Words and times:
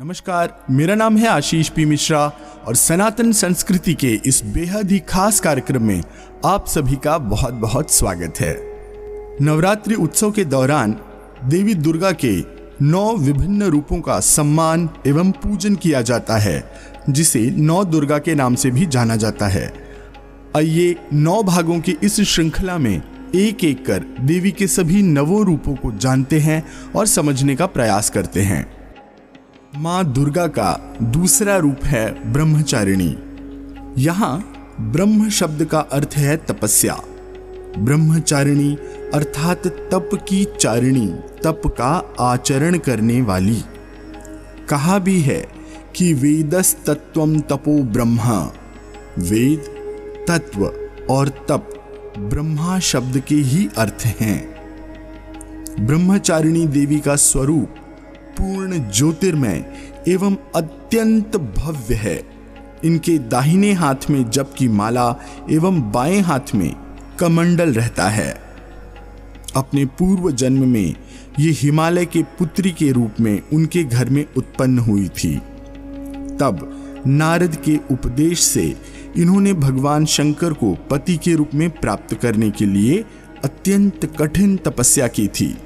नमस्कार, 0.00 0.66
मेरा 0.70 0.94
नाम 0.94 1.16
है 1.16 1.28
आशीष 1.28 1.68
पी 1.68 1.84
मिश्रा 1.84 2.20
और 2.66 2.74
सनातन 2.74 3.30
संस्कृति 3.32 3.94
के 3.94 4.08
इस 4.26 4.44
बेहद 4.44 4.90
ही 4.90 4.98
खास 4.98 5.40
कार्यक्रम 5.40 5.82
में 5.82 6.02
आप 6.44 6.66
सभी 6.66 6.96
का 6.96 7.16
बहुत 7.18 7.54
बहुत 7.54 7.90
स्वागत 7.90 8.40
है। 8.40 8.54
नवरात्रि 9.40 9.94
उत्सव 9.94 10.30
के 10.30 10.44
दौरान 10.44 10.96
देवी 11.44 11.74
दुर्गा 11.74 12.12
के 12.12 12.34
नौ 12.82 13.16
विभिन्न 13.16 13.62
रूपों 13.62 14.00
का 14.00 14.20
सम्मान 14.20 14.88
एवं 15.06 15.30
पूजन 15.32 15.76
किया 15.76 16.02
जाता 16.02 16.36
है, 16.36 16.72
जिसे 17.10 17.50
नौ 17.50 17.84
दुर्गा 17.84 18.18
के 18.18 18.34
नाम 18.34 18.54
से 18.54 18.70
भी 18.70 18.86
जाना 18.86 19.16
जाता 19.16 19.46
है। 19.46 19.72
आइए 20.56 20.96
नौ 21.12 21.42
भागों 21.42 21.80
की 21.80 21.96
इस 22.02 22.20
श्रृंखला 22.20 22.78
में 22.78 23.02
एक 23.34 23.64
एक 23.64 23.86
कर 23.86 24.04
देवी 24.20 24.52
के 24.52 24.66
सभी 24.66 25.02
नवों 25.02 25.44
रूपों 25.46 25.74
को 25.74 25.92
जानते 25.92 26.38
हैं 26.38 26.64
और 26.96 27.06
समझने 27.06 27.56
का 27.56 27.66
प्रयास 27.66 28.10
करते 28.10 28.42
हैं। 28.42 28.75
माँ 29.78 30.04
दुर्गा 30.04 30.46
का 30.46 30.96
दूसरा 31.02 31.56
रूप 31.56 31.84
है 31.84 32.32
ब्रह्मचारिणी। 32.32 33.16
यहाँ 33.98 34.52
ब्रह्म 34.80 35.30
शब्द 35.30 35.64
का 35.64 35.78
अर्थ 35.78 36.10
है 36.16 36.36
तपस्या। 36.36 37.00
ब्रह्मचारिणी 37.78 38.78
अर्थात 39.14 39.66
तप 39.66 40.10
की 40.14 40.46
चारिणी, 40.60 41.06
तप 41.44 41.62
का 41.66 42.14
आचरण 42.20 42.78
करने 42.78 43.22
वाली। 43.22 43.64
कहा 44.68 44.98
भी 44.98 45.20
है 45.20 45.48
कि 45.96 46.12
वेदस 46.14 46.76
तत्व 46.86 47.40
तपो 47.40 47.82
ब्रह्मा। 47.82 48.52
वेद, 49.18 49.60
तत्व 50.28 50.72
और 51.10 51.28
तप 51.28 51.70
ब्रह्मा 52.18 52.78
शब्द 52.78 53.18
के 53.18 53.34
ही 53.34 53.68
अर्थ 53.78 54.02
हैं। 54.06 54.56
ब्रह्मचारिणी 55.80 56.66
देवी 56.66 57.00
का 57.00 57.16
स्वरूप 57.16 57.74
पूर्ण 58.40 58.90
ज्योतिर्मय 58.90 59.64
एवं 60.08 60.36
अत्यंत 60.54 61.36
भव्य 61.36 61.94
है। 61.94 62.22
इनके 62.84 63.18
दाहिने 63.18 63.72
हाथ 63.72 64.10
में 64.10 64.30
जप 64.30 64.54
की 64.58 64.68
माला 64.68 65.16
एवं 65.50 65.92
बाएँ 65.92 66.20
हाथ 66.20 66.54
में 66.54 66.74
कमंडल 67.18 67.72
रहता 67.72 68.08
है। 68.08 68.40
अपने 69.56 69.84
पूर्व 69.84 70.30
जन्म 70.30 70.68
में 70.68 70.94
ये 71.38 71.50
हिमालय 71.50 72.06
के 72.06 72.22
पुत्री 72.22 72.70
के 72.70 72.92
रूप 72.92 73.14
में 73.20 73.42
उनके 73.52 73.84
घर 73.84 74.10
में 74.10 74.24
उत्पन्न 74.36 74.78
हुई 74.78 75.08
थी। 75.08 75.36
तब 76.40 76.72
नारद 77.06 77.56
के 77.56 77.78
उपदेश 77.90 78.40
से 78.40 78.76
इन्होंने 79.16 79.52
भगवान 79.52 80.06
शंकर 80.06 80.52
को 80.52 80.74
पति 80.90 81.16
के 81.16 81.34
रूप 81.34 81.50
में 81.54 81.70
प्राप्त 81.70 82.14
करने 82.14 82.50
के 82.50 82.66
लिए 82.66 83.04
अत्यंत 83.44 84.16
कठिन 84.18 84.56
तपस्या 84.56 85.08
की 85.08 85.28
थी। 85.28 85.58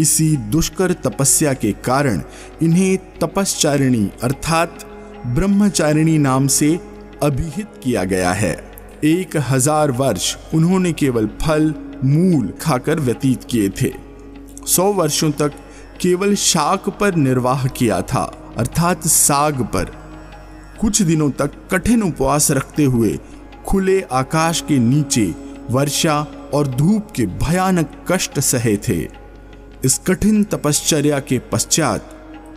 इसी 0.00 0.36
दुष्कर 0.50 0.92
तपस्या 1.04 1.52
के 1.54 1.72
कारण 1.84 2.22
इन्हें 2.62 2.96
तपस्चारिणी 3.20 4.10
अर्थात 4.22 4.84
ब्रह्मचारिणी 5.26 6.16
नाम 6.18 6.46
से 6.48 6.78
अभिहित 7.22 7.80
किया 7.82 8.04
गया 8.04 8.32
है। 8.32 8.52
एक 9.04 9.36
हज़ार 9.48 9.90
वर्ष 9.90 10.36
उन्होंने 10.54 10.92
केवल 10.92 11.26
फल, 11.42 11.74
मूल 12.04 12.52
खाकर 12.62 13.00
व्यतीत 13.00 13.44
किए 13.44 13.68
थे। 13.82 13.92
सौ 14.66 14.92
वर्षों 14.92 15.30
तक 15.30 15.52
केवल 16.00 16.34
शाक 16.34 16.88
पर 17.00 17.14
निर्वाह 17.14 17.66
किया 17.68 18.00
था, 18.02 18.22
अर्थात 18.58 19.06
साग 19.06 19.62
पर। 19.66 19.90
कुछ 20.80 21.02
दिनों 21.02 21.30
तक 21.30 21.52
कठिन 21.72 22.02
उपवास 22.02 22.50
रखते 22.50 22.84
हुए 22.84 23.18
खुले 23.66 24.00
आकाश 24.12 24.60
के 24.60 24.78
नीचे 24.78 25.34
वर्षा 25.70 26.20
और 26.54 26.66
धूप 26.68 27.12
के 27.16 27.26
भयानक 27.26 27.90
कष्ट 28.10 28.40
सहे 28.42 28.76
थे। 28.78 29.02
इस 29.84 29.98
कठिन 30.06 30.42
तपश्चर्या 30.44 31.18
के 31.20 31.38
पश्चात 31.52 32.12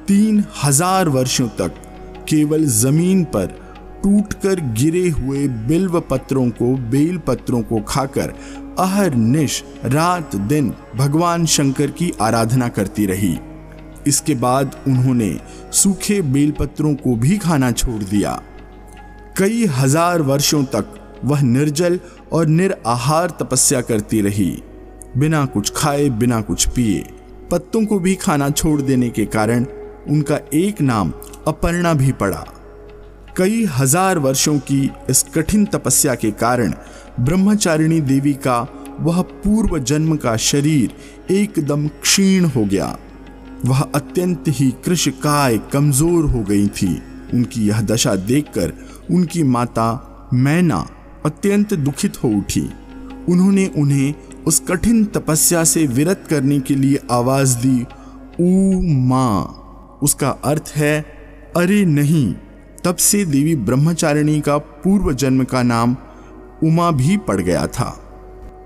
तीन 0.08 0.44
हज़ार 0.64 1.09
वर्षों 1.09 1.47
तक 1.58 1.81
केवल 2.30 2.64
ज़मीन 2.66 3.23
पर 3.25 3.47
टूटकर 4.03 4.59
गिरे 4.73 5.08
हुए 5.09 5.48
बिल्व 5.48 6.00
पत्रों 6.02 6.50
को, 6.50 6.73
बेल 6.86 7.17
पत्रों 7.17 7.61
को 7.61 7.80
खाकर 7.88 8.33
अहर 8.80 9.16
निश 9.16 9.64
रात 9.86 10.36
दिन 10.36 10.73
भगवान 10.95 11.45
शंकर 11.45 11.92
की 11.92 12.11
आराधना 12.21 12.67
करती 12.70 13.05
रही। 13.05 13.37
इसके 14.08 14.36
बाद 14.36 14.76
उन्होंने 14.87 15.30
सूखे 15.73 16.21
बेलपत्रों 16.23 16.93
को 16.95 17.16
भी 17.16 17.37
खाना 17.37 17.71
छोड़ 17.73 18.02
दिया। 18.04 18.39
कई 19.37 19.66
हज़ार 19.73 20.21
वर्षों 20.21 20.64
तक 20.76 20.95
वह 21.26 21.42
निर्जल 21.42 21.99
और 22.33 22.48
निराहार 22.48 23.37
तपस्या 23.39 23.82
करती 23.82 24.21
रही, 24.21 24.52
बिना 25.17 25.45
कुछ 25.48 25.73
खाए, 25.76 26.10
बिना 26.10 26.42
कुछ 26.42 26.67
पिए। 26.70 27.04
पत्तों 27.52 27.86
को 27.86 28.00
भी 28.00 28.16
खाना 28.16 28.50
छोड़ 28.50 28.82
देने 28.82 29.10
के 29.10 29.26
कारण 29.26 29.66
उनका 30.10 30.40
एक 30.54 30.82
नाम 30.82 31.12
अपर्णा 31.48 31.94
भी 31.94 32.12
पड़ा। 32.12 32.46
कई 33.38 33.64
हज़ार 33.72 34.20
वर्षों 34.20 34.58
की 34.62 34.80
इस 35.10 35.24
कठिन 35.36 35.66
तपस्या 35.66 36.16
के 36.16 36.32
कारण 36.34 36.74
ब्रह्मचारिणी 37.20 38.00
देवी 38.02 38.34
का 38.46 38.60
वह 39.00 39.22
पूर्व 39.44 39.78
जन्म 39.80 40.16
का 40.18 40.36
शरीर 40.44 40.96
एकदम 41.34 41.88
क्षीण 41.88 42.46
हो 42.46 42.66
गया। 42.66 42.96
वह 43.66 43.82
अत्यंत 43.96 44.44
ही 44.50 44.70
कृषकाय 44.86 45.58
कमज़ोर 45.74 46.26
हो 46.26 46.42
गई 46.42 46.68
थी। 46.72 46.94
उनकी 47.34 47.68
यह 47.68 47.82
दशा 47.82 48.16
देखकर 48.16 48.74
उनकी 49.12 49.44
माता 49.46 50.30
मैना 50.34 50.86
अत्यंत 51.26 51.74
दुखित 51.76 52.24
हो 52.24 52.30
उठी। 52.30 52.70
उन्होंने 53.30 53.66
उन्हें 53.78 54.14
उस 54.48 54.60
कठिन 54.60 55.06
तपस्या 55.06 55.64
से 55.64 55.88
विरत 55.88 56.24
करने 56.30 56.60
के 56.60 56.76
लिए 56.76 57.00
आवाज़ 57.12 57.58
दी, 57.58 57.86
ऊ 58.40 58.82
माँ। 58.82 59.54
उसका 60.04 60.30
अर्थ 60.30 60.74
है, 60.76 61.06
अरे 61.58 61.86
नहीं। 61.86 62.36
तब 62.86 62.96
से 62.96 63.26
देवी 63.26 63.56
ब्रह्मचारिणी 63.56 64.42
का 64.42 64.58
पूर्व 64.58 65.14
जन्म 65.14 65.44
का 65.44 65.64
नाम 65.64 65.98
उमा 66.64 66.92
भी 66.92 67.18
पड़ 67.18 67.42
गया 67.42 67.68
था। 67.68 68.04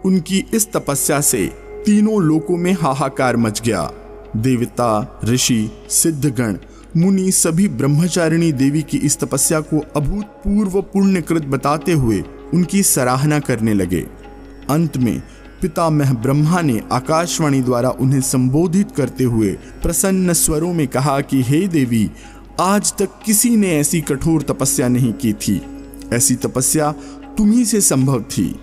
उनकी 0.06 0.46
इस 0.53 0.74
तपस्या 0.74 1.22
से 1.22 1.47
तीनों 1.86 2.22
लोकों 2.22 2.58
में 2.58 2.74
हाहाकार 2.74 3.38
मच 3.38 3.62
गया। 3.62 3.92
देवता, 4.38 5.19
ऋषि, 5.25 5.72
सिद्धगण, 5.90 6.58
मुनि 6.98 7.31
सभी 7.31 7.68
ब्रह्मचारिणी 7.68 8.52
देवी 8.52 8.81
की 8.81 8.98
इस 8.98 9.19
तपस्या 9.19 9.59
को 9.59 9.86
अभूतपूर्व 9.96 10.81
पुण्यकृत 10.81 11.44
बताते 11.44 11.92
हुए 11.92 12.24
उनकी 12.53 12.84
सराहना 12.84 13.40
करने 13.40 13.74
लगे। 13.74 14.08
अंत 14.69 14.98
में 14.98 15.22
पितामह 15.61 16.13
ब्रह्मा 16.13 16.61
ने 16.61 16.81
आकाशवाणी 16.91 17.61
द्वारा 17.61 17.89
उन्हें 17.89 18.22
संबोधित 18.22 18.91
करते 18.91 19.23
हुए 19.23 19.49
प्रसन्न 19.53 20.33
स्वरों 20.33 20.73
में 20.73 20.88
कहा 20.88 21.22
कि, 21.22 21.41
हे 21.41 21.67
देवी, 21.67 22.11
आज 22.59 22.94
तक 22.94 23.09
किसी 23.25 23.55
ने 23.55 23.77
ऐसी 23.77 24.01
कठोर 24.01 24.41
तपस्या 24.41 24.88
नहीं 24.88 25.13
की 25.13 25.33
थी। 25.33 25.61
ऐसी 26.13 26.35
तपस्या 26.35 26.91
तुम्ही 27.38 27.66
से 27.66 27.81
संभव 27.81 28.21
थी। 28.21 28.59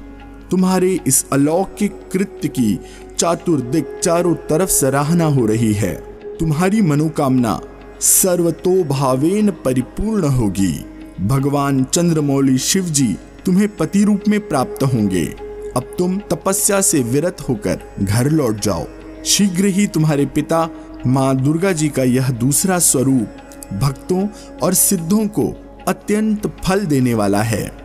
तुम्हारे 0.50 1.00
इस 1.06 1.26
अलौकिक 1.32 1.92
कृत्य 2.12 2.48
की 2.48 2.81
चातुर्दिक 3.19 4.00
चारों 4.03 4.34
तरफ़ 4.34 4.70
सराहना 4.70 5.25
हो 5.25 5.47
रही 5.47 5.72
है। 5.72 5.94
तुम्हारी 6.41 6.82
मनोकामना 6.82 7.60
सर्वतो 8.00 8.84
भावेन 8.84 9.50
परिपूर्ण 9.50 10.25
होगी। 10.25 10.84
भगवान 11.20 11.84
चंद्रमौली 11.84 12.58
शिव 12.58 12.84
जी 12.84 13.16
तुम्हें 13.47 13.76
पति 13.76 14.04
रूप 14.04 14.20
में 14.28 14.48
प्राप्त 14.48 14.82
होंगे। 14.82 15.47
अब 15.78 15.94
तुम 15.99 16.19
तपस्या 16.19 16.81
से 16.81 17.00
विरत 17.00 17.37
होकर 17.41 17.81
घर 18.00 18.31
लौट 18.31 18.61
जाओ। 18.61 18.87
शीघ्र 19.27 19.65
ही 19.65 19.87
तुम्हारे 19.87 20.27
पिता, 20.27 20.71
माँ 21.06 21.37
दुर्गा 21.37 21.72
जी 21.72 21.89
का 21.89 22.03
यह 22.03 22.28
दूसरा 22.28 22.78
स्वरूप 22.78 23.28
भक्तों 23.72 24.28
और 24.62 24.75
सिद्धों 24.75 25.27
को 25.27 25.77
अत्यंत 25.88 26.47
फल 26.47 26.87
देने 26.87 27.15
वाला 27.15 27.43
है। 27.43 27.78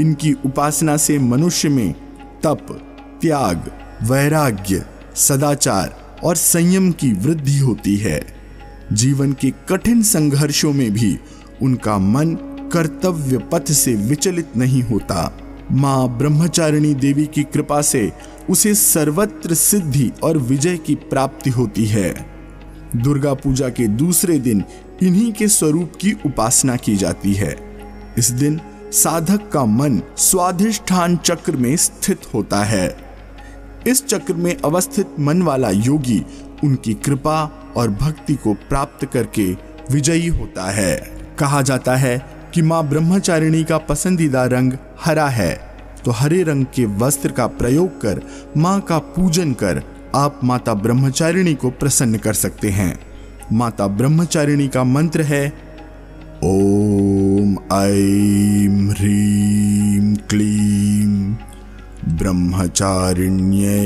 इनकी 0.00 0.32
उपासना 0.32 0.96
से 0.96 1.18
मनुष्य 1.18 1.68
में 1.68 1.92
तप, 2.44 2.66
त्याग, 3.20 3.70
वैराग्य, 4.02 4.84
सदाचार 5.16 6.18
और 6.24 6.36
संयम 6.36 6.92
की 6.92 7.12
वृद्धि 7.12 7.58
होती 7.58 7.96
है। 7.96 8.26
जीवन 8.92 9.32
के 9.32 9.50
कठिन 9.50 10.02
संघर्षों 10.02 10.72
में 10.72 10.90
भी 10.90 11.18
उनका 11.62 11.98
मन 11.98 12.34
कर्तव्य 12.72 13.38
पथ 13.38 13.72
से 13.72 13.94
विचलित 13.94 14.56
नहीं 14.56 14.82
होता। 14.82 15.38
माँ 15.72 16.18
ब्रह्मचारिणी 16.18 16.94
देवी 16.94 17.26
की 17.26 17.42
कृपा 17.42 17.82
से 17.82 18.12
उसे 18.50 18.74
सर्वत्र 18.74 19.54
सिद्धि 19.54 20.12
और 20.22 20.38
विजय 20.38 20.76
की 20.76 20.94
प्राप्ति 20.94 21.50
होती 21.50 21.86
है। 21.86 22.26
दुर्गा 22.96 23.34
पूजा 23.34 23.68
के 23.68 23.86
दूसरे 23.86 24.38
दिन 24.38 24.64
इन्हीं 25.02 25.32
के 25.32 25.48
स्वरूप 25.48 25.92
की 26.00 26.12
उपासना 26.26 26.76
की 26.76 26.96
जाती 26.96 27.34
है। 27.34 27.56
इस 28.18 28.30
दिन 28.30 28.60
साधक 28.92 29.50
का 29.50 29.64
मन 29.64 30.02
स्वाधिष्ठान 30.16 31.16
चक्र 31.16 31.56
में 31.56 31.76
स्थित 31.76 32.18
होता 32.34 32.64
है। 32.64 32.96
इस 33.86 34.06
चक्र 34.06 34.34
में 34.34 34.56
अवस्थित 34.64 35.06
मन 35.20 35.42
वाला 35.42 35.70
योगी 35.70 36.26
उनकी 36.64 36.94
कृपा 36.94 37.72
और 37.76 37.90
भक्ति 37.90 38.34
को 38.34 38.54
प्राप्त 38.54 39.04
करके 39.04 39.56
विजयी 39.90 40.26
होता 40.26 40.70
है। 40.70 40.96
कहा 41.38 41.62
जाता 41.62 41.96
है 41.96 42.37
कि 42.58 42.62
माँ 42.62 42.82
ब्रह्मचारिणी 42.88 43.62
का 43.64 43.76
पसंदीदा 43.78 44.44
रंग 44.44 44.72
हरा 45.00 45.26
है 45.28 45.52
तो 46.04 46.10
हरे 46.10 46.42
रंग 46.42 46.64
के 46.64 46.84
वस्त्र 46.98 47.32
का 47.32 47.46
प्रयोग 47.46 48.00
कर 48.00 48.20
माँ 48.56 48.80
का 48.80 48.98
पूजन 48.98 49.52
कर 49.52 49.82
आप 50.14 50.40
माता 50.44 50.74
ब्रह्मचारिणी 50.74 51.54
को 51.54 51.70
प्रसन्न 51.70 52.18
कर 52.18 52.32
सकते 52.32 52.70
हैं। 52.70 52.98
माता 53.52 53.86
ब्रह्मचारिणी 53.86 54.68
का 54.68 54.84
मंत्र 54.84 55.22
है, 55.22 55.46
ओम 56.44 57.52
ऐं 57.72 58.88
ह्रीं 58.90 60.16
क्लीं 60.16 61.34
ब्रह्मचारिण्यै 62.18 63.76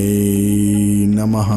नमः। 1.13 1.53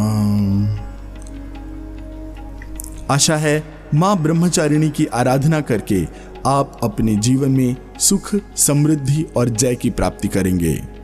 आशा 3.13 3.37
है 3.37 3.74
माँ 3.93 4.17
ब्रह्मचारिणी 4.17 4.89
की 4.89 5.05
आराधना 5.05 5.61
करके 5.61 6.05
आप 6.45 6.79
अपने 6.83 7.15
जीवन 7.15 7.51
में 7.51 7.75
सुख, 7.99 8.35
समृद्धि 8.57 9.25
और 9.37 9.49
जय 9.49 9.75
की 9.75 9.89
प्राप्ति 9.89 10.27
करेंगे। 10.27 10.94